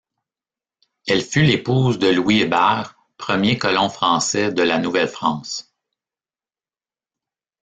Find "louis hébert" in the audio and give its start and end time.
2.07-2.95